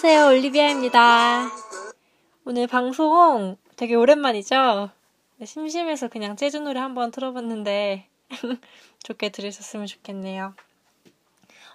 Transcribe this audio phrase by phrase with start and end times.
[0.00, 1.48] 안녕하세요, 올리비아입니다.
[2.44, 4.90] 오늘 방송 되게 오랜만이죠?
[5.38, 8.06] 네, 심심해서 그냥 재즈 노래 한번 틀어봤는데
[9.02, 10.54] 좋게 들으셨으면 좋겠네요.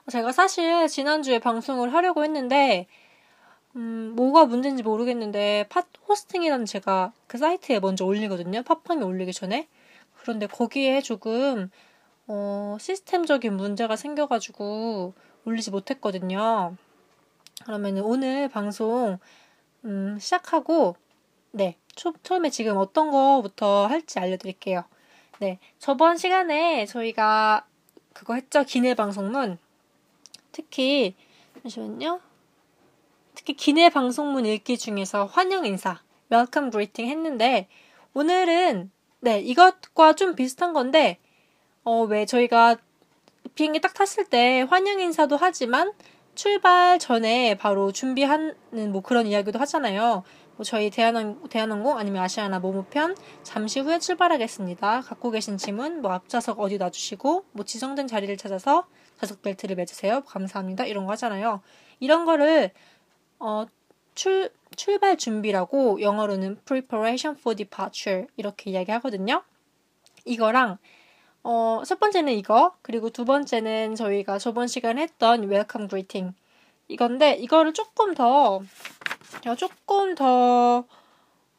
[0.10, 2.88] 제가 사실 지난주에 방송을 하려고 했는데
[3.76, 8.64] 음, 뭐가 문제인지 모르겠는데 팟 호스팅이라는 제가 그 사이트에 먼저 올리거든요.
[8.64, 9.68] 팟빵에 올리기 전에.
[10.22, 11.70] 그런데 거기에 조금
[12.28, 16.78] 어, 시스템적인 문제가 생겨가지고 올리지 못했거든요.
[17.66, 19.20] 그러면 오늘 방송
[19.86, 20.96] 음, 시작하고
[21.52, 24.84] 네 초, 처음에 지금 어떤 거부터 할지 알려드릴게요.
[25.40, 27.66] 네 저번 시간에 저희가
[28.14, 29.58] 그거 했죠 기내 방송문
[30.52, 31.16] 특히
[31.62, 32.20] 잠시만요.
[33.36, 36.00] 특히 기내 방송문 읽기 중에서 환영 인사,
[36.32, 37.68] welcome 했는데
[38.14, 38.92] 오늘은
[39.22, 41.20] 네 이것과 좀 비슷한 건데
[41.84, 42.78] 어 왜 저희가
[43.56, 45.94] 비행기 딱 탔을 때 환영 인사도 하지만
[46.36, 50.24] 출발 전에 바로 준비하는 뭐 그런 이야기도 하잖아요.
[50.56, 55.02] 뭐 저희 대한항, 대한항공 아니면 아시아나 모모편 잠시 후에 출발하겠습니다.
[55.02, 58.88] 갖고 계신 짐은 뭐 앞좌석 어디 놔주시고 뭐 지정된 자리를 찾아서
[59.20, 60.22] 좌석 벨트를 매주세요.
[60.22, 60.86] 감사합니다.
[60.86, 61.62] 이런 거 하잖아요.
[62.00, 62.72] 이런 거를
[63.40, 63.66] 어,
[64.16, 69.44] 출, 출발 준비라고 영어로는 preparation for departure 이렇게 이야기하거든요.
[70.26, 70.78] 이거랑
[71.44, 76.36] 어, 첫 번째는 이거, 그리고 두 번째는 저희가 저번 시간에 했던 welcome greeting.
[76.88, 78.62] 이건데, 이거를 조금 더,
[79.58, 80.86] 조금 더,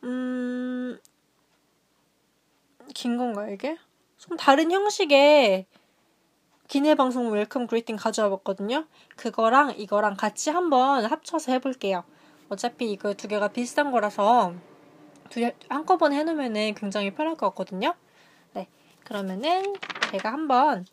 [0.04, 0.98] 음,
[2.94, 3.76] 긴 건가요, 이게?
[4.18, 5.66] 좀 다른 형식의
[6.68, 8.86] 기내 방송 welcome greeting 가져와 봤거든요.
[9.16, 12.04] 그거랑 이거랑 같이 한번 합쳐서 해볼게요.
[12.48, 14.54] 어차피 이거 두 개가 비슷한 거라서
[15.30, 17.94] 두 개 한꺼번에 해놓으면 굉장히 편할 것 같거든요.
[19.04, 19.74] 네, 그러면은
[20.10, 20.86] 제가 한번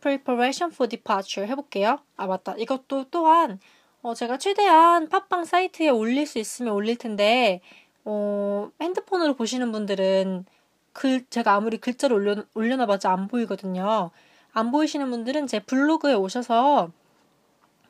[0.00, 1.98] preparation for departure 해볼게요.
[2.16, 2.54] 아 맞다.
[2.56, 3.60] 이것도 또한
[4.02, 7.60] 어, 제가 최대한 팟빵 사이트에 올릴 수 있으면 올릴 텐데
[8.04, 10.46] 어, 핸드폰으로 보시는 분들은
[10.92, 14.10] 글 제가 아무리 글자를 올려 올려놔봤자 안 보이거든요.
[14.52, 16.90] 안 보이시는 분들은 제 블로그에 오셔서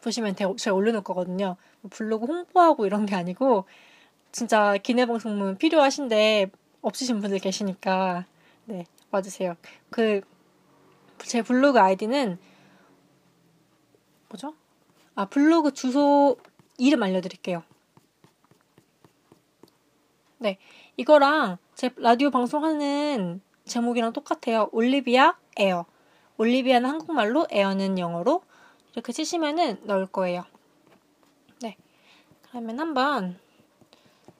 [0.02, 1.56] 보시면 제가 올려놓을 거거든요.
[1.90, 3.64] 블로그 홍보하고 이런 게 아니고
[4.32, 6.50] 진짜 기내 방송문 필요하신데
[6.82, 8.24] 없으신 분들 계시니까
[8.66, 9.56] 네 와주세요.
[9.90, 10.22] 그
[11.26, 12.38] 제 블로그 아이디는
[14.28, 14.54] 뭐죠?
[15.14, 16.36] 아 블로그 주소
[16.78, 17.62] 이름 알려드릴게요.
[20.38, 20.58] 네
[20.96, 24.68] 이거랑 제 라디오 방송하는 제목이랑 똑같아요.
[24.72, 25.86] 올리비아 에어.
[26.36, 28.42] 올리비아는 한국말로, 에어는 영어로
[28.92, 30.44] 이렇게 치시면은 넣을 거예요.
[31.60, 31.76] 네.
[32.42, 33.38] 그러면 한번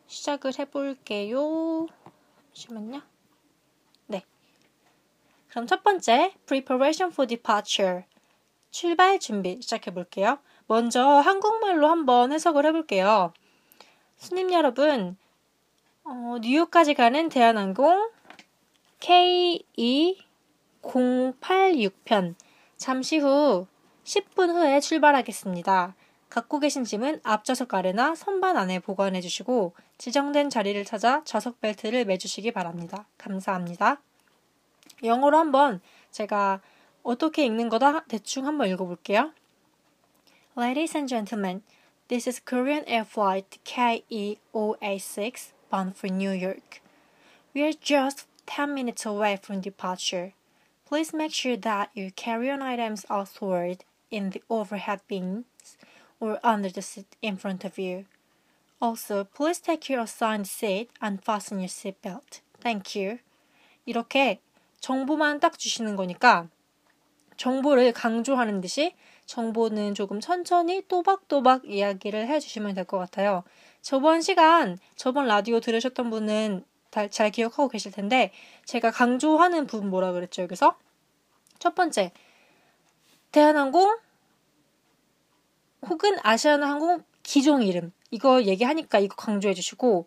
[0.07, 1.89] 시작을 해볼게요.
[2.55, 3.03] 잠시만요.
[5.59, 5.61] 네.
[5.61, 8.05] 그럼 첫 번째, preparation for departure.
[8.71, 10.39] 출발 준비 시작해 볼게요.
[10.69, 13.33] 먼저 한국말로 한번 해석을 해 볼게요.
[14.17, 15.17] 손님 여러분,
[16.05, 18.11] 어, 뉴욕까지 가는 대한항공
[19.01, 20.19] K2
[20.83, 22.37] 086편.
[22.77, 23.67] 잠시 후
[24.05, 25.97] 10분 후에 출발하겠습니다.
[26.29, 32.53] 갖고 계신 짐은 앞좌석 아래나 선반 안에 보관해 주시고 지정된 자리를 찾아 좌석 벨트를 매주시기
[32.53, 33.09] 바랍니다.
[33.19, 34.01] 감사합니다.
[35.04, 35.82] 영어로 한번
[36.12, 36.62] 제가
[37.04, 39.34] 어떻게 읽는 거다 대충 한번 읽어볼게요.
[40.58, 41.64] Ladies and gentlemen,
[42.08, 46.82] this is Korean Air Flight KE086 bound for New York.
[47.56, 50.34] We are just 10 minutes away from departure.
[50.86, 55.46] Please make sure that your carry-on items are stored in the overhead bins
[56.20, 58.06] or under the seat in front of you.
[58.80, 62.42] Also, please take your assigned seat and fasten your seatbelt.
[62.62, 63.20] Thank you.
[63.88, 64.40] 이렇게
[64.81, 66.49] 정보만 딱 주시는 거니까
[67.37, 68.95] 정보를 강조하는 듯이
[69.27, 73.45] 정보는 조금 천천히 또박또박 이야기를 해주시면 될 것 같아요.
[73.83, 76.65] 저번 시간, 저번 라디오 들으셨던 분은
[77.11, 78.33] 잘 기억하고 계실 텐데
[78.65, 80.77] 제가 강조하는 부분 뭐라 그랬죠 여기서
[81.59, 82.13] 첫 번째
[83.31, 83.99] 대한항공
[85.83, 90.07] 혹은 아시아나항공 기종 이름 이거 얘기하니까 이거 강조해 주시고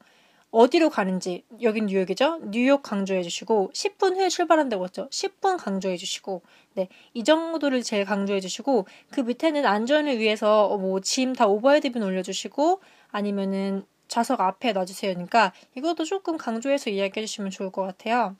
[0.51, 6.41] 어디로 가는지 여긴 뉴욕이죠 뉴욕 강조해 주시고 10분 후에 출발한다고 했죠 10분 강조해 주시고
[6.75, 12.21] 네 이 정도를 제일 강조해 주시고 그 밑에는 안전을 위해서 뭐 짐 다 오버헤드빈 올려
[12.21, 12.81] 주시고
[13.11, 15.13] 아니면은 좌석 앞에 놔 주세요.
[15.13, 18.35] 그러니까 이것도 조금 강조해서 이야기해 주시면 좋을 것 같아요.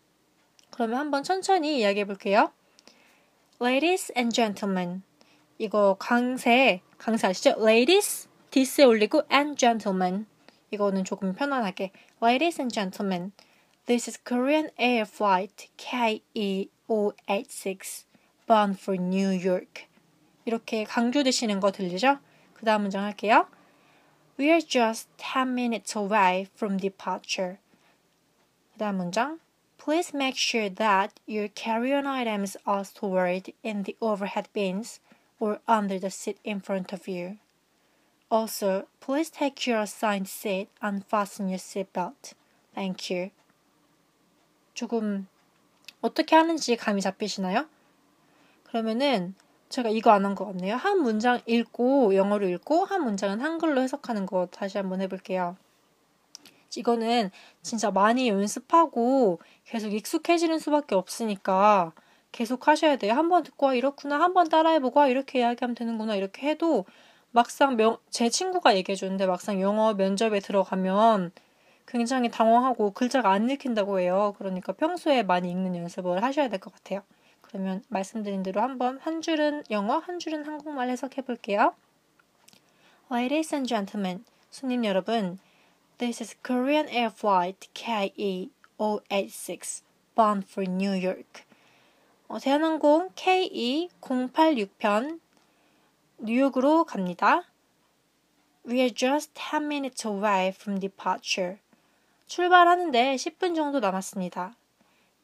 [0.69, 2.51] 그러면 한번 천천히 이야기해 볼게요.
[3.61, 5.01] Ladies and gentlemen.
[5.57, 7.55] 이거 강세, 강세 아시죠?
[7.57, 10.25] Ladies, this에 올리고 and gentlemen.
[10.70, 11.92] 이거는 조금 편안하게.
[12.22, 13.32] Ladies and gentlemen.
[13.86, 18.04] This is Korean Air Flight KE086
[18.46, 19.86] bound for New York.
[20.44, 22.18] 이렇게 강조되시는 거 들리죠?
[22.54, 23.46] 그 다음 문장 할게요.
[24.38, 27.58] We're just 10 minutes away from departure.
[28.72, 29.38] 그 다음 문장.
[29.78, 35.00] Please make sure that your carry-on items are stored in the overhead bins
[35.38, 37.38] or under the seat in front of you.
[38.31, 42.33] Also, please take your assigned seat and fasten your seatbelt.
[42.73, 43.31] Thank you.
[44.73, 45.27] 조금
[46.01, 47.67] 어떻게 하는지 감이 잡히시나요?
[48.63, 49.35] 그러면은
[49.69, 50.75] 제가 이거 안 한 것 같네요.
[50.75, 55.57] 한 문장 읽고 영어로 읽고 한 문장은 한글로 해석하는 거 다시 한번 해볼게요.
[56.77, 57.31] 이거는
[57.61, 61.91] 진짜 많이 연습하고 계속 익숙해지는 수밖에 없으니까
[62.31, 63.13] 계속 하셔야 돼요.
[63.13, 66.85] 한 번 듣고 와 이렇구나 한 번 따라해보고 이렇게 이야기하면 되는구나 이렇게 해도
[67.31, 71.31] 막상 명, 제 친구가 얘기해 주는데 막상 영어 면접에 들어가면
[71.87, 74.35] 굉장히 당황하고 글자가 안 읽힌다고 해요.
[74.37, 77.01] 그러니까 평소에 많이 읽는 연습을 하셔야 될 것 같아요.
[77.41, 81.73] 그러면 말씀드린 대로 한번 한 줄은 영어, 한 줄은 한국말 해석해 볼게요.
[83.11, 85.39] Ladies and gentlemen, 손님 여러분,
[85.97, 89.81] this is Korean Air Flight KE086
[90.15, 91.43] bound for New York.
[92.29, 95.19] 어, 대한항공 KE086편
[96.23, 97.41] 뉴욕으로 갑니다.
[98.68, 101.57] We are just 10 minutes away from departure.
[102.27, 104.56] 출발하는데 10분 정도 남았습니다.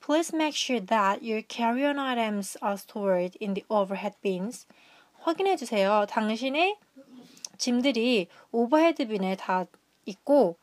[0.03, 4.65] Please make sure that your carry-on items are stored in the overhead bins.
[5.19, 6.07] 확인해 주세요.
[6.09, 6.79] 당신의
[7.59, 9.65] 짐들이 오버헤드 빈에 다
[10.07, 10.57] 있고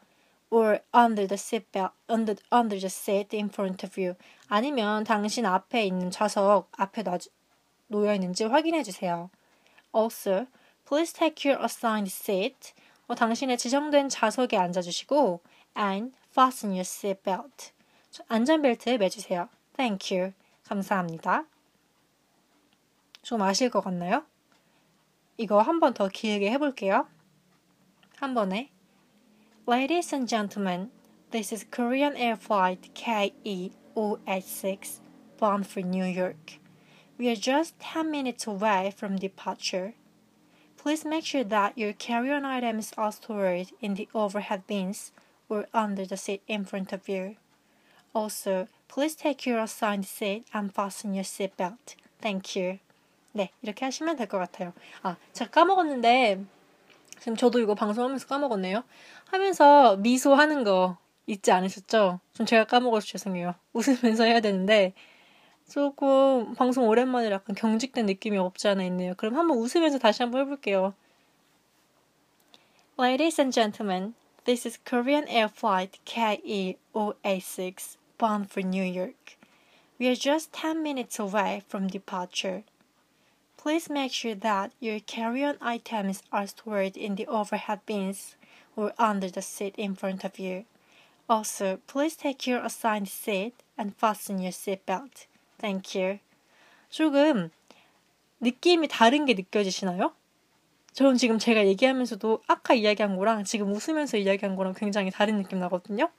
[0.51, 4.17] or under the seat belt, under, under the seat in front of you.
[4.49, 7.05] 아니면 당신 앞에 있는 좌석 앞에
[7.87, 9.31] 놓여 있는지 확인해 주세요.
[9.95, 10.47] Also,
[10.85, 12.73] please take your assigned seat.
[13.07, 15.41] 어, 당신의 지정된 좌석에 앉아주시고
[15.79, 17.71] and fasten your seat belt.
[18.29, 19.49] 안전벨트 매주세요.
[19.77, 20.33] Thank you.
[20.65, 21.45] 감사합니다.
[23.23, 24.25] 좀 아실 것 같나요?
[25.37, 27.07] 이거 한 번 더 길게 해볼게요.
[28.17, 28.71] 한 번에.
[29.69, 30.91] Ladies and gentlemen,
[31.31, 35.01] this is Korean Air Flight KE086
[35.39, 36.59] bound for New York.
[37.18, 39.94] We are just 10 minutes away from departure.
[40.78, 45.12] Please make sure that your carry-on items are stored in the overhead bins
[45.50, 47.36] or under the seat in front of you.
[48.14, 51.96] Also, please take your assigned seat and fasten your seatbelt.
[52.22, 52.80] Thank you.
[53.34, 54.74] 네, 이렇게 하시면 될 것 같아요.
[55.04, 56.44] 아, 제가 까먹었는데,
[57.20, 58.84] 지금 저도 이거 방송하면서 까먹었네요.
[59.26, 60.98] 하면서 미소하는 거
[61.28, 62.20] 잊지 않으셨죠?
[62.34, 63.54] 좀 제가 까먹어서 죄송해요.
[63.74, 64.94] 웃으면서 해야 되는데,
[65.70, 69.14] 조금 방송 오랜만에 약간 경직된 느낌이 없지 않아 있네요.
[69.16, 70.94] 그럼 한번 웃으면서 다시 한번 해볼게요.
[73.00, 74.16] Ladies and gentlemen,
[74.46, 79.38] this is Korean Air Flight KE086 bound for New York.
[80.00, 82.64] We are just 10 minutes away from departure.
[83.58, 88.36] Please make sure that your carry-on items are stored in the overhead bins
[88.76, 90.66] or under the seat in front of you.
[91.30, 95.28] Also, please take your assigned seat and fasten your seatbelt.
[95.65, 96.19] Thank you.
[96.91, 97.49] 조금
[98.41, 100.13] 느낌이 다른 게 느껴지시나요?
[100.93, 106.11] 저는 지금 제가 얘기하면서도 아까 이야기한 거랑 지금 웃으면서 이야기한 거랑 굉장히 다른 느낌 나거든요.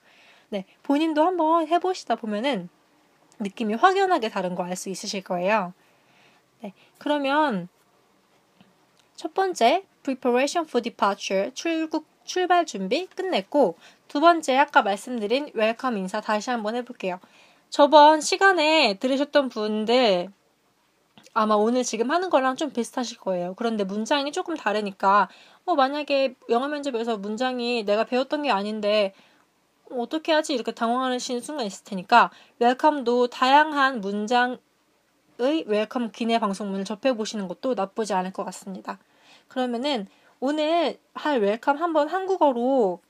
[0.50, 2.70] 네, 본인도 한번 해보시다 보면은
[3.40, 5.75] 느낌이 확연하게 다른 거 알 수 있으실 거예요.
[6.62, 7.68] 네, 그러면
[9.16, 16.20] 첫 번째 preparation for departure 출국 출발 준비 끝냈고 두 번째 아까 말씀드린 welcome 인사
[16.20, 17.20] 다시 한번 해볼게요.
[17.69, 20.29] 저번 시간에 들으셨던 분들
[21.34, 23.53] 아마 오늘 지금 하는 거랑 좀 비슷하실 거예요.
[23.57, 25.27] 그런데 문장이 조금 다르니까
[25.65, 29.13] 어 만약에 영어 면접에서 문장이 내가 배웠던 게 아닌데
[29.91, 34.57] 어떻게 하지 이렇게 당황하시는 순간 있을 테니까 welcome도 다양한 문장의
[35.38, 38.98] welcome 기내 방송문을 접해 보시는 것도 나쁘지 않을 것 같습니다.
[39.50, 40.07] 그러면은
[40.39, 43.01] 오늘 할 welcome 한번 한국어로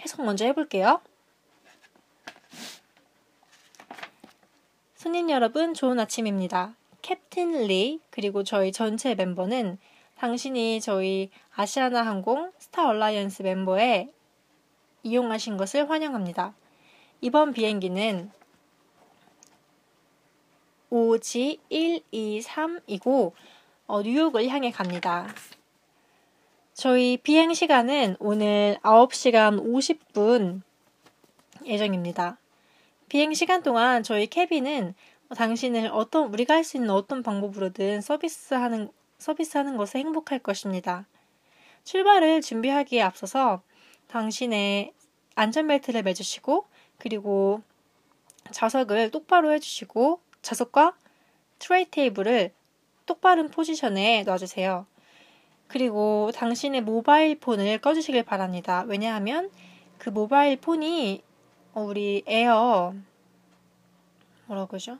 [0.00, 1.00] 해석 먼저 해볼게요.
[5.04, 6.74] 손님 여러분, 좋은 아침입니다.
[7.02, 9.76] Captain 리, 그리고 저희 전체 멤버는
[10.16, 14.08] 당신이 저희 아시아나 항공 스타 얼라이언스 멤버에
[15.02, 16.54] 이용하신 것을 환영합니다.
[17.20, 18.30] 이번 비행기는
[20.88, 23.32] OG 123이고
[23.86, 25.28] 어, 뉴욕을 향해 갑니다.
[26.72, 30.62] 저희 비행 시간은 오늘 9시간 50분
[31.66, 32.38] 예정입니다.
[33.08, 34.94] 비행 시간 동안 저희 캐비는
[35.36, 41.06] 당신을 어떤 우리가 할 수 있는 어떤 방법으로든 서비스하는 서비스하는 것에 행복할 것입니다.
[41.84, 43.62] 출발을 준비하기에 앞서서
[44.08, 44.92] 당신의
[45.34, 46.66] 안전벨트를 매주시고
[46.98, 47.62] 그리고
[48.50, 50.94] 좌석을 똑바로 해주시고 좌석과
[51.58, 52.52] tray table을
[53.06, 54.86] 똑바른 포지션에 놔주세요.
[55.68, 58.84] 그리고 당신의 mobile phone을 꺼주시길 바랍니다.
[58.86, 59.50] 왜냐하면
[59.98, 61.22] 그 mobile phone이
[61.74, 62.94] 우리 에어
[64.46, 64.98] 뭐라고 그러죠?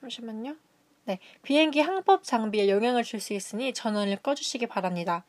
[0.00, 0.56] 잠시만요.
[1.06, 5.24] 네, 비행기 항법 장비에 영향을 줄 수 있으니 전원을 꺼주시기 바랍니다.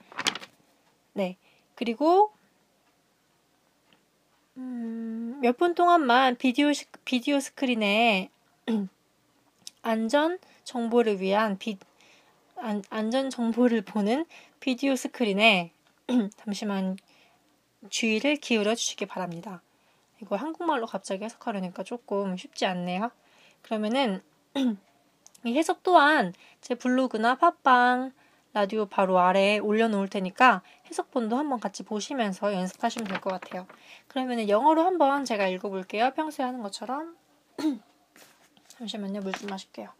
[1.13, 1.37] 네,
[1.75, 2.31] 그리고
[4.57, 6.71] 음, 몇 분 동안만 비디오,
[7.05, 8.29] 비디오 스크린에
[9.81, 11.77] 안전 정보를 위한 비,
[12.57, 14.25] 안, 안전 정보를 보는
[14.59, 15.71] 비디오 스크린에
[16.43, 16.97] 잠시만
[17.89, 19.61] 주의를 기울여 주시기 바랍니다.
[20.21, 23.11] 이거 한국말로 갑자기 해석하려니까 조금 쉽지 않네요.
[23.61, 24.21] 그러면은
[25.45, 28.11] 이 해석 또한 제 블로그나 팟빵,
[28.53, 33.67] 라디오 바로 아래에 올려놓을 테니까 해석본도 한번 같이 보시면서 연습하시면 될 것 같아요.
[34.07, 36.11] 그러면 영어로 한번 제가 읽어볼게요.
[36.15, 37.15] 평소에 하는 것처럼.
[38.67, 39.21] 잠시만요.
[39.21, 39.98] 물 좀 마실게요.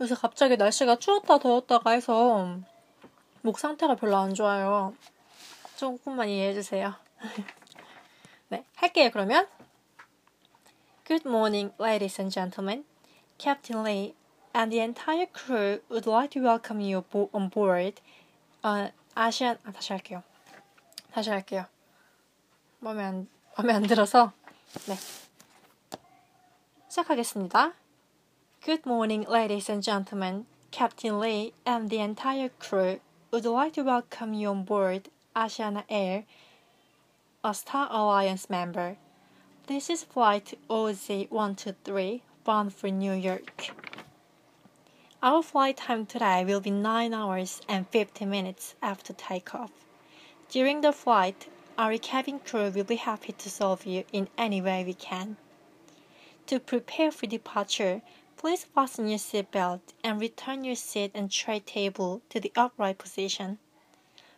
[0.00, 2.58] 요새 갑자기 날씨가 추웠다 더웠다가 해서
[3.42, 4.94] 목 상태가 별로 안 좋아요.
[5.76, 6.94] 조금만 이해해주세요.
[8.48, 9.46] 네, 할게요, 그러면.
[11.06, 12.84] Good morning, ladies and gentlemen.
[13.38, 14.14] Captain Lee
[14.54, 18.00] and the entire crew would like to welcome you on board
[18.64, 19.58] uh, ASEAN...
[19.64, 20.22] 아, 다시 할게요.
[21.12, 21.66] 다시 할게요.
[22.80, 24.32] 마음에 안, 마음에 안 들어서.
[24.86, 24.96] 네.
[26.88, 27.74] 시작하겠습니다.
[28.64, 30.46] Good morning, ladies and gentlemen.
[30.70, 36.24] Captain Lee and the entire crew would like to welcome you on board Asiana Air,
[37.44, 38.96] a Star Alliance member.
[39.66, 43.68] This is flight OZ123 bound for New York.
[45.22, 49.72] Our flight time today will be 9 hours and 50 minutes after takeoff.
[50.48, 54.84] During the flight, our cabin crew will be happy to serve you in any way
[54.86, 55.36] we can.
[56.46, 58.00] To prepare for departure,
[58.43, 63.59] please fasten your seatbelt and return your seat and tray table to the upright position.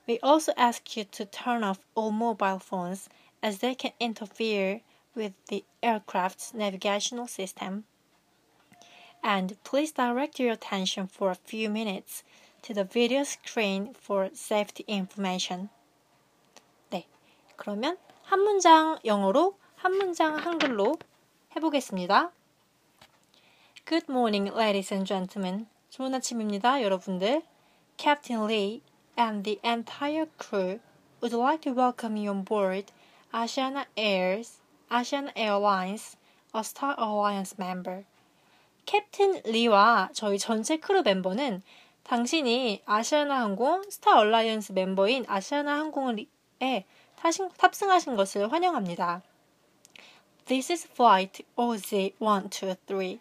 [0.08, 3.10] We also ask you to turn off all mobile phones
[3.44, 4.82] as they can interfere
[5.16, 7.86] with the aircraft's navigational system.
[9.24, 12.24] And please direct your attention for a few minutes
[12.64, 15.70] to the video screen for safety information.
[16.90, 17.06] 네.
[17.56, 20.98] 그러면 한 문장 영어로, 한 문장 한글로
[21.56, 22.32] 해보겠습니다.
[23.89, 25.69] Good morning, ladies and gentlemen.
[25.91, 27.45] 좋은 아침입니다, 여러분들.
[27.97, 28.83] Captain Lee
[29.17, 30.81] and the entire crew
[31.23, 32.91] would like to welcome you on board
[33.33, 34.59] Asiana Air's
[34.91, 36.17] Asian Airlines,
[36.53, 38.03] a Star Alliance member.
[38.87, 41.63] 캡틴 리와 저희 전체 크루 멤버는
[42.03, 46.27] 당신이 아시아나 항공 스타 얼라이언스 멤버인 아시아나 항공에
[47.57, 49.23] 탑승하신 것을 환영합니다.
[50.47, 53.21] This is flight OZ123,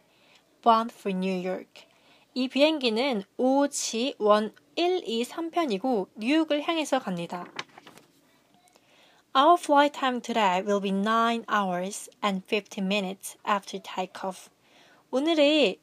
[0.66, 1.86] bound for New York.
[2.34, 7.46] 이 비행기는 OG1 1, 2, 3편이고 뉴욕을 향해서 갑니다.
[9.38, 14.50] Our flight time today will be 9 hours and 50 minutes after takeoff.
[15.12, 15.80] 오늘의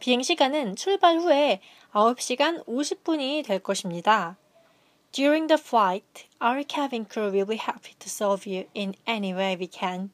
[0.00, 1.60] 비행 시간은 출발 후에
[1.92, 4.36] 9시간 50분이 될 것입니다.
[5.12, 9.54] During the flight, our cabin crew will be happy to serve you in any way
[9.54, 10.10] we can.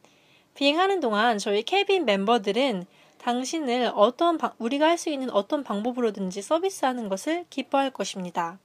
[0.54, 2.84] 비행하는 동안 저희 cabin 멤버들은
[3.18, 8.58] 당신을 어떤 방, 우리가 할 수 있는 어떤 방법으로든지 서비스하는 것을 기뻐할 것입니다.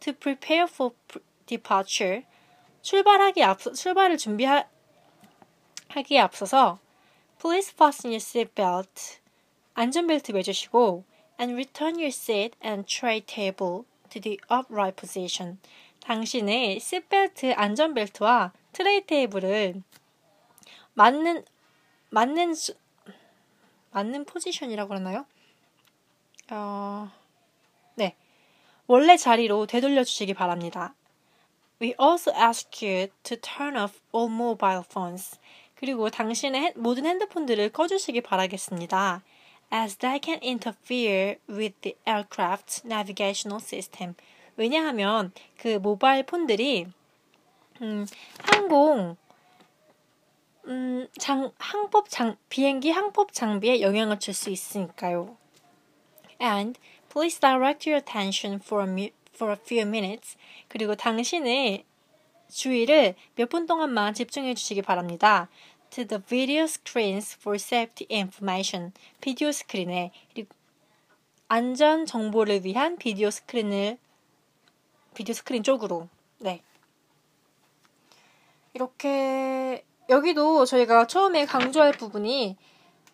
[0.00, 0.92] To prepare for
[1.46, 2.24] departure
[2.82, 4.66] 출발하기 앞서 출발을 준비하기에
[6.20, 6.78] 앞서서
[7.40, 9.20] Please fasten your seatbelt
[9.74, 11.04] 안전벨트 매주시고
[11.38, 15.58] and return your seat and tray table to the upright position.
[16.00, 19.82] 당신의 시트벨트 안전벨트와 트레이 테이블을
[20.94, 21.44] 맞는
[22.10, 22.74] 맞는 수,
[23.96, 25.24] 맞는 포지션이라고 그러나요?
[26.50, 27.10] 어,
[27.94, 28.14] 네.
[28.86, 30.94] 원래 자리로 되돌려 주시기 바랍니다.
[31.80, 35.38] We also ask you to turn off all mobile phones.
[35.76, 39.22] 그리고 당신의 모든 핸드폰들을 꺼주시기 바라겠습니다.
[39.72, 44.14] As they can interfere with the aircraft's navigational system.
[44.56, 46.86] 왜냐하면 그 모바일 폰들이
[47.80, 48.06] 음,
[48.40, 49.16] 항공
[50.66, 55.36] 음, 장, 항법 장, 비행기 항법 장비에 영향을 줄 수 있으니까요.
[56.40, 60.36] And please direct your attention for a, for a few minutes.
[60.68, 61.84] 그리고 당신의
[62.48, 65.48] 주의를 몇 분 동안만 집중해 주시기 바랍니다.
[65.90, 68.92] To the video screens for safety information.
[69.20, 70.54] 비디오 스크린에 그리고
[71.48, 73.98] 안전 정보를 위한 비디오 스크린을
[75.14, 76.08] 비디오 스크린 쪽으로
[76.38, 76.60] 네
[78.74, 82.56] 이렇게 여기도 저희가 처음에 강조할 부분이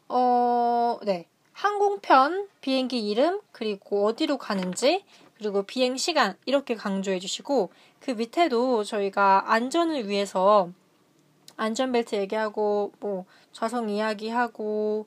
[0.09, 1.27] 어, 네.
[1.53, 5.05] 항공편, 비행기 이름, 그리고 어디로 가는지,
[5.37, 7.71] 그리고 비행 시간 이렇게 강조해 주시고
[8.01, 10.71] 그 밑에도 저희가 안전을 위해서
[11.57, 15.07] 안전벨트 얘기하고 뭐 좌석 이야기하고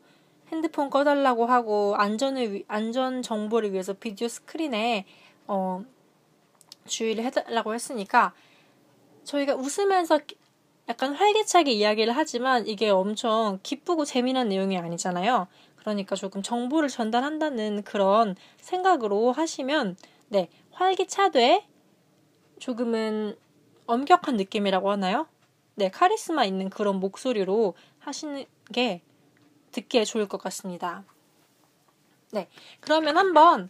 [0.52, 5.06] 핸드폰 꺼달라고 하고 안전을 위, 안전 정보를 위해서 비디오 스크린에
[5.48, 5.84] 어,
[6.86, 8.34] 주의를 해달라고 했으니까
[9.24, 10.20] 저희가 웃으면서
[10.88, 15.48] 약간 활기차게 이야기를 하지만 이게 엄청 기쁘고 재미난 내용이 아니잖아요.
[15.78, 19.98] 그러니까 조금 정보를 전달한다는 그런 생각으로 하시면
[20.30, 21.66] 네 활기차되
[22.60, 23.36] 조금은
[23.88, 25.28] 엄격한 느낌이라고 하나요?
[25.76, 29.02] 네 카리스마 있는 그런 목소리로 하시는 게
[29.72, 31.04] 듣기에 좋을 것 같습니다.
[32.32, 32.48] 네
[32.80, 33.70] 그러면 한번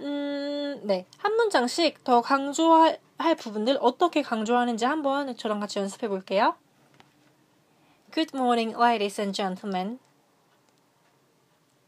[0.00, 1.06] 음, 네.
[1.18, 6.56] 한 문장씩 더 강조할 할 부분들 어떻게 강조하는지 한번 저랑 같이 연습해 볼게요.
[8.12, 9.98] Good morning, ladies and gentlemen.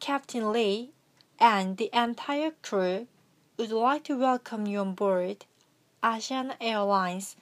[0.00, 0.92] Captain Lee
[1.40, 3.06] and the entire crew
[3.56, 5.46] would like to welcome you on board
[6.02, 7.36] Asian Airlines,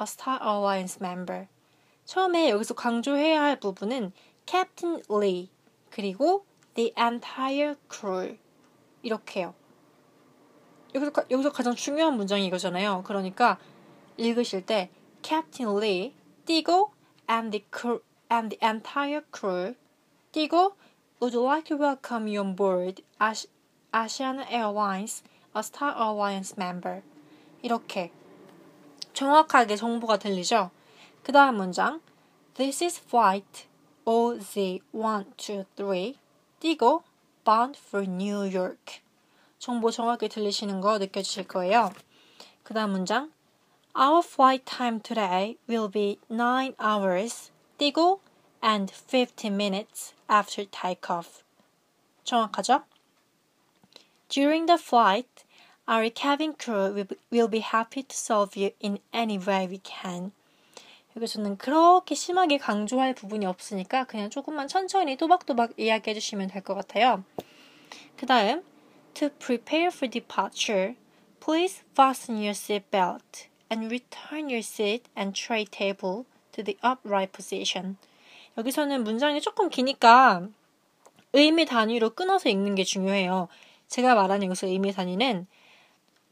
[0.00, 1.46] a Star Alliance member.
[2.04, 4.12] 처음에 여기서 강조해야 할 부분은
[4.46, 5.50] Captain Lee
[5.90, 6.44] 그리고
[6.74, 8.38] the entire crew
[9.02, 9.54] 이렇게요.
[10.94, 13.02] 여기서, 여기서 가장 중요한 문장이 이거잖아요.
[13.06, 13.58] 그러니까
[14.16, 14.90] 읽으실 때
[15.22, 16.90] Captain Lee 띄고
[17.28, 19.74] and the crew and the entire crew
[20.32, 20.74] 띄고
[21.20, 23.02] would like to welcome you on board
[23.92, 25.22] Asian Airlines,
[25.54, 27.02] a Star Alliance member.
[27.62, 28.10] 이렇게
[29.12, 30.70] 정확하게 정보가 들리죠?
[31.22, 32.00] 그 다음 문장
[32.54, 33.66] This is flight
[34.06, 36.14] OZ123
[36.58, 37.02] 띄고
[37.44, 39.02] bound for New York.
[39.60, 41.92] 정보 정확히 들리시는 거 느껴지실 거예요.
[42.62, 43.30] 그 다음 문장
[43.94, 48.20] Our flight time today will be 9 hours 띄고
[48.64, 51.44] and 15 minutes after takeoff.
[52.24, 52.84] 정확하죠?
[54.30, 55.44] During the flight,
[55.86, 60.32] our cabin crew will be happy to serve you in any way we can.
[61.16, 67.24] 여기서는 그렇게 심하게 강조할 부분이 없으니까 그냥 조금만 천천히 또박또박 이야기해 주시면 될 것 같아요.
[68.16, 68.62] 그 다음
[69.20, 70.94] To prepare for departure,
[71.40, 77.30] please fasten your seat belt and return your seat and tray table to the upright
[77.30, 77.98] position.
[78.56, 80.48] 여기서는 문장이 조금 기니까
[81.34, 83.48] 의미 단위로 끊어서 읽는 게 중요해요.
[83.88, 85.46] 제가 말하는 여기서 의미 단위는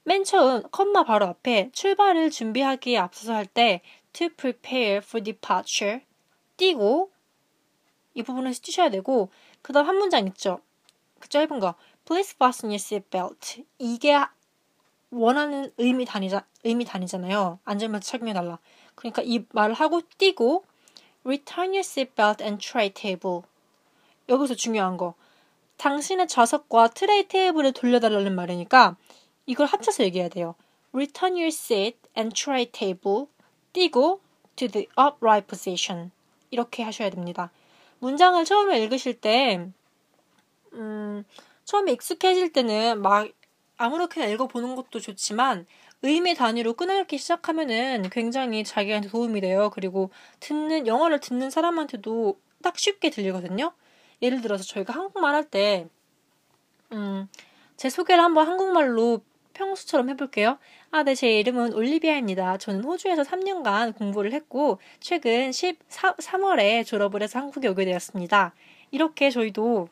[0.04, 3.82] 맨 처음 컴마 바로 앞에 출발을 준비하기에 앞서서 할 때
[4.14, 6.00] to prepare for departure
[6.56, 7.10] 띄고
[8.14, 9.28] 이 부분에서 띄셔야 되고
[9.60, 10.62] 그 다음 한 문장 있죠.
[11.18, 11.74] 그 짧은 거
[12.08, 13.66] Please fasten your seatbelt.
[13.78, 14.16] 이게
[15.10, 17.58] 원하는 의미 단위자, 의미 단위잖아요.
[17.66, 18.58] 안전벨트 착용해 달라.
[18.94, 20.64] 그러니까 이 말을 하고 띄고
[21.26, 23.42] Return your seatbelt and tray table.
[24.30, 25.12] 여기서 중요한 거.
[25.76, 28.96] 당신의 좌석과 트레이 테이블을 돌려달라는 말이니까
[29.44, 30.54] 이걸 합쳐서 얘기해야 돼요.
[30.94, 33.26] Return your seat and tray table.
[33.74, 34.22] 띄고
[34.56, 36.10] to the upright position.
[36.50, 37.50] 이렇게 하셔야 됩니다.
[37.98, 39.68] 문장을 처음에 읽으실 때,
[40.72, 41.24] 음,
[41.68, 43.28] 처음에 익숙해질 때는 막
[43.76, 45.66] 아무렇게나 읽어보는 것도 좋지만
[46.00, 49.68] 의미 단위로 끊어읽기 시작하면은 굉장히 자기한테 도움이 돼요.
[49.74, 53.72] 그리고 듣는 영어를 듣는 사람한테도 딱 쉽게 들리거든요.
[54.22, 55.86] 예를 들어서 저희가 한국말 할 때,
[56.92, 57.28] 음,
[57.76, 59.20] 제 소개를 한번 한국말로
[59.52, 60.58] 평소처럼 해볼게요.
[60.90, 62.56] 아, 네, 제 이름은 올리비아입니다.
[62.56, 68.54] 저는 호주에서 3년간 공부를 했고, 최근 14, 3월에 졸업을 해서 한국에 오게 되었습니다.
[68.90, 69.88] 이렇게 저희도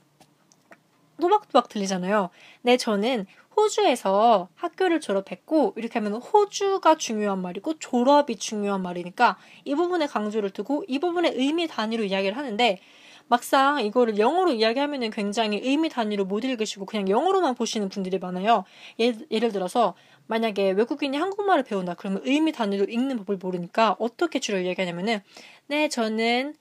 [1.21, 2.31] 또박또박 들리잖아요.
[2.63, 3.27] 네, 저는
[3.57, 10.85] 호주에서 학교를 졸업했고, 이렇게 하면 호주가 중요한 말이고, 졸업이 중요한 말이니까, 이 부분에 강조를 두고,
[10.89, 12.81] 이 부분의 의미 단위로 이야기를 하는데,
[13.29, 18.65] 막상 이거를 영어로 이야기하면은 굉장히 의미 단위로 못 읽으시고 그냥 영어로만 보시는 분들이 많아요.
[18.99, 19.95] 예를, 예를 들어서
[20.29, 25.21] 만약에 외국인이 한국말을 배운다 그러면 의미 단위로 읽는 법을 모르니까 어떻게 주로 이야기하냐면은
[25.67, 26.55] 네 저는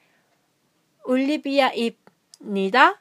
[1.03, 2.99] 올리비아입니다.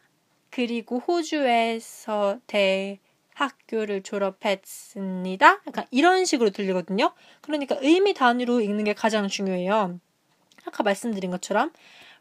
[0.54, 5.62] 그리고 호주에서 대학교를 졸업했습니다.
[5.66, 7.12] 약간 이런 식으로 들리거든요.
[7.40, 9.98] 그러니까 의미 단위로 읽는 게 가장 중요해요.
[10.64, 11.72] 아까 말씀드린 것처럼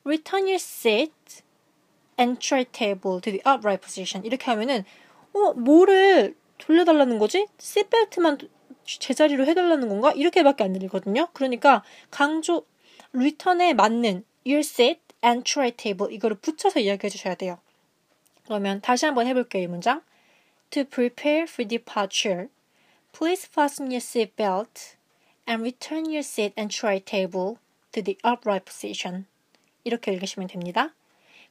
[0.03, 1.13] return your seat
[2.19, 4.83] and tray table to the upright position 이렇게 하면은
[5.33, 7.45] 어 뭐를 돌려달라는 거지?
[7.59, 8.39] 시트벨트만
[8.83, 10.11] 제자리로 해달라는 건가?
[10.11, 11.27] 이렇게밖에 안 들리거든요.
[11.33, 12.65] 그러니까 강조
[13.13, 17.59] return에 맞는 your seat and tray table 이거를 붙여서 이야기해 주셔야 돼요.
[18.44, 20.02] 그러면 다시 한번 해볼게요, 이 문장.
[20.70, 22.48] To prepare for departure,
[23.12, 24.96] please fasten your seat belt
[25.48, 27.56] and return your seat and tray table
[27.92, 29.26] to the upright position.
[29.84, 30.94] 이렇게 읽으시면 됩니다.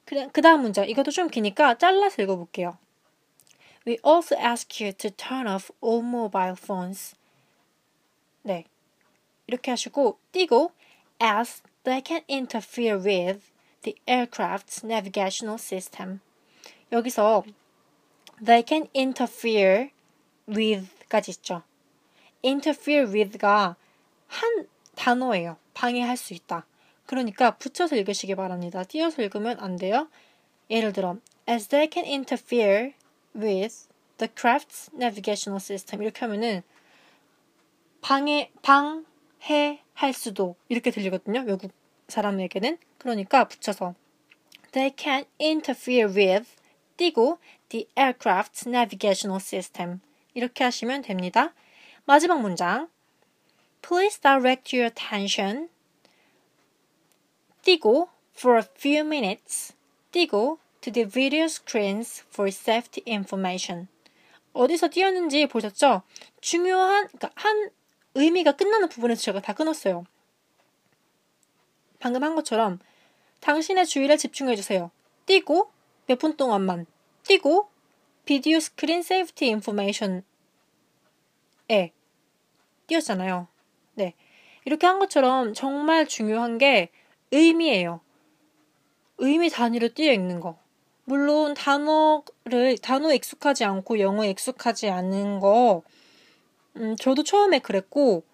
[0.06, 0.88] 그, 그 다음 문장.
[0.88, 2.78] 이것도 좀 기니까 잘라서 읽어볼게요.
[3.86, 7.16] We also ask you to turn off all mobile phones.
[8.44, 8.66] 네.
[9.48, 10.72] 이렇게 하시고 띄고
[11.22, 13.50] as they can interfere with
[13.84, 16.20] the aircraft's navigational system.
[16.93, 17.45] 여기서
[18.45, 19.91] they can interfere
[20.49, 21.63] with까지 있죠.
[22.45, 23.77] interfere with가
[24.27, 25.57] 한 단어예요.
[25.75, 26.67] 방해할 수 있다.
[27.07, 28.85] 그러니까 붙여서 읽으시기 바랍니다.
[28.85, 30.09] 띄어서 읽으면 안 돼요.
[30.71, 31.17] 예를 들어
[31.49, 32.95] as they can interfere
[33.35, 36.63] with the craft's navigational system 이렇게 하면은
[38.01, 41.45] 방해 방해 할 수도 이렇게 들리거든요.
[41.47, 41.71] 외국
[42.09, 43.95] 사람에게는 그러니까 붙여서
[44.73, 46.49] they can interfere with
[46.97, 50.01] 띄고 the aircraft's navigational system
[50.35, 51.53] 이렇게 하시면 됩니다.
[52.05, 52.89] 마지막 문장
[53.81, 55.69] Please direct your attention
[57.63, 59.75] 띄고 for a few minutes
[60.11, 63.89] 띄고 to the video screens for safety information
[64.53, 66.03] 어디서 띄었는지 보셨죠?
[66.41, 67.71] 중요한 그러니까 한
[68.15, 70.05] 의미가 끝나는 부분에서 제가 다 끊었어요.
[71.99, 72.79] 방금 한 것처럼
[73.41, 74.91] 당신의 주의를 집중해 주세요.
[75.27, 75.71] 띄고
[76.07, 76.87] 몇 분 동안만
[77.25, 77.69] 띄고
[78.25, 80.23] 비디오 스크린 safety information에
[82.87, 83.49] 띄었잖아요.
[83.95, 84.15] 네.
[84.65, 86.91] 이렇게 한 것처럼 정말 중요한 게
[87.31, 88.01] 의미예요.
[89.19, 90.59] 의미 단위로 띄어 있는 거.
[91.05, 95.83] 물론 단어를 단어에 익숙하지 않고 영어에 익숙하지 않은 거
[96.77, 98.25] 음, 저도 처음에 그랬고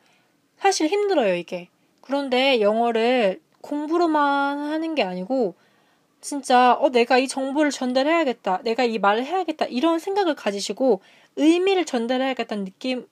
[0.59, 1.69] 사실 힘들어요, 이게.
[2.03, 5.55] 그런데 영어를 공부로만 하는 게 아니고
[6.21, 8.63] 진짜 어 내가 이 정보를 전달해야겠다.
[8.65, 9.67] 내가 이 말을 해야겠다.
[9.67, 11.01] 이런 생각을 가지시고
[11.37, 13.07] 의미를 전달해야겠다는 느낌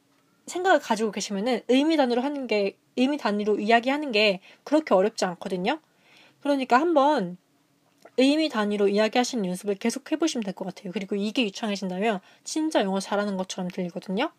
[0.47, 5.81] 생각을 가지고 계시면은 의미 단위로 하는 게 의미 단위로 이야기하는 게 그렇게 어렵지 않거든요.
[6.41, 7.37] 그러니까 한번
[8.19, 10.93] 의미 단위로 이야기하시는 연습을 계속 해보시면 될 것 같아요.
[10.93, 14.31] 그리고 이게 유창해진다면 진짜 영어 잘하는 것처럼 들리거든요.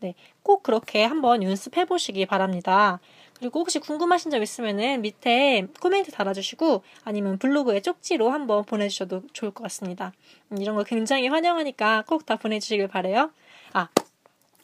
[0.00, 3.00] 네, 꼭 그렇게 한번 연습해 보시기 바랍니다.
[3.42, 9.64] 그리고 혹시 궁금하신 점 있으면은 밑에 코멘트 달아주시고 아니면 블로그에 쪽지로 한번 보내주셔도 좋을 것
[9.64, 10.12] 같습니다.
[10.52, 13.32] 음, 이런 거 굉장히 환영하니까 꼭 다 보내주시길 바래요.
[13.72, 13.88] 아,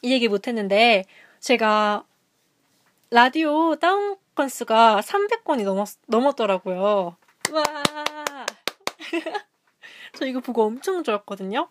[0.02, 1.06] 이 얘기 못했는데
[1.40, 2.04] 제가
[3.10, 7.16] 라디오 다운 건수가 300건이 넘었, 넘었더라고요.
[7.50, 7.62] 와.
[10.16, 11.68] 저 이거 보고 엄청 좋았거든요.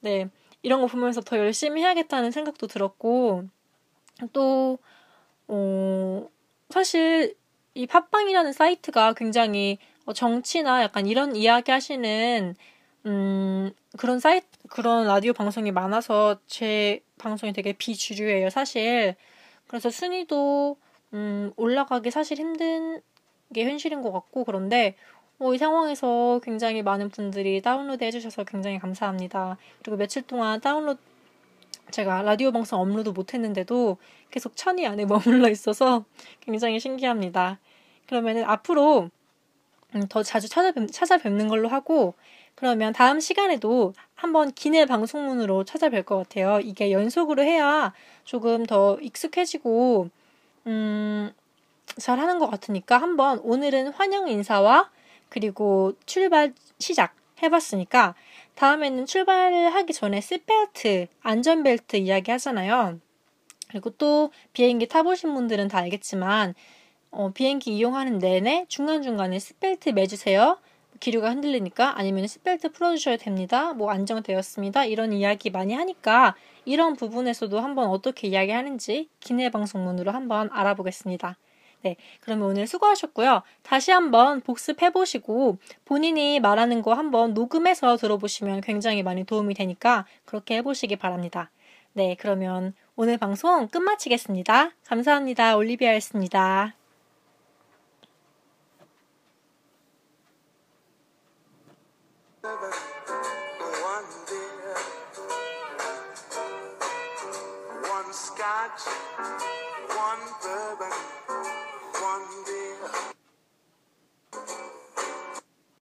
[0.00, 0.30] 네.
[0.62, 3.44] 이런 거 보면서 더 열심히 해야겠다는 생각도 들었고,
[4.32, 4.78] 또,
[5.52, 6.28] 어,
[6.68, 7.36] 사실
[7.74, 12.54] 이 팟빵이라는 사이트가 굉장히 어, 정치나 약간 이런 이야기 하시는,
[13.06, 19.16] 음, 그런 사이트, 그런 라디오 방송이 많아서 제 방송이 되게 비주류예요, 사실.
[19.66, 20.76] 그래서 순위도,
[21.14, 23.00] 음, 올라가기 사실 힘든
[23.52, 24.94] 게 현실인 것 같고, 그런데
[25.40, 29.56] 어, 이 상황에서 굉장히 많은 분들이 다운로드 해주셔서 굉장히 감사합니다.
[29.82, 31.00] 그리고 며칠 동안 다운로드
[31.90, 33.98] 제가 라디오 방송 업로드 못했는데도
[34.30, 36.04] 계속 천위 안에 머물러 있어서
[36.40, 37.58] 굉장히 신기합니다.
[38.06, 39.10] 그러면은 앞으로
[39.94, 42.14] 음, 더 자주 찾아뵙, 찾아뵙는 걸로 하고
[42.54, 46.60] 그러면 다음 시간에도 한번 기내 방송문으로 찾아뵐 것 같아요.
[46.60, 47.92] 이게 연속으로 해야
[48.24, 50.10] 조금 더 익숙해지고
[50.66, 51.32] 음,
[51.96, 54.90] 잘 하는 것 같으니까 한번 오늘은 환영 인사와
[55.28, 58.14] 그리고 출발 시작 해봤으니까
[58.60, 63.00] 다음에는 출발을 하기 전에 시벨트, 안전벨트 이야기 하잖아요.
[63.70, 66.54] 그리고 또 비행기 타보신 분들은 다 알겠지만
[67.10, 70.58] 어, 비행기 이용하는 내내 중간중간에 시벨트 매주세요.
[71.00, 73.72] 기류가 흔들리니까 아니면 시벨트 풀어주셔야 됩니다.
[73.72, 74.84] 뭐 안정되었습니다.
[74.84, 76.34] 이런 이야기 많이 하니까
[76.66, 81.38] 이런 부분에서도 한번 어떻게 이야기하는지 기내 방송문으로 한번 알아보겠습니다.
[81.82, 83.42] 네, 그러면 오늘 수고하셨고요.
[83.62, 90.96] 다시 한번 복습해보시고 본인이 말하는 거 한번 녹음해서 들어보시면 굉장히 많이 도움이 되니까 그렇게 해보시기
[90.96, 91.50] 바랍니다.
[91.92, 94.72] 네, 그러면 오늘 방송 끝마치겠습니다.
[94.86, 95.56] 감사합니다.
[95.56, 96.74] 올리비아였습니다.
[108.42, 109.09] one